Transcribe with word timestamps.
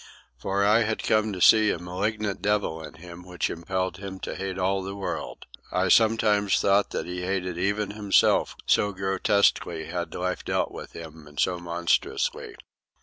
For 0.35 0.65
I 0.65 0.79
had 0.81 1.03
come 1.03 1.31
to 1.31 1.39
see 1.39 1.69
a 1.69 1.77
malignant 1.77 2.41
devil 2.41 2.81
in 2.81 2.95
him 2.95 3.23
which 3.23 3.51
impelled 3.51 3.97
him 3.97 4.19
to 4.21 4.33
hate 4.33 4.57
all 4.57 4.81
the 4.81 4.95
world. 4.95 5.45
I 5.71 5.89
sometimes 5.89 6.59
thought 6.59 6.89
that 6.89 7.05
he 7.05 7.21
hated 7.21 7.55
even 7.59 7.91
himself, 7.91 8.55
so 8.65 8.93
grotesquely 8.93 9.85
had 9.89 10.15
life 10.15 10.43
dealt 10.43 10.71
with 10.71 10.93
him, 10.93 11.27
and 11.27 11.39
so 11.39 11.59
monstrously. 11.59 12.55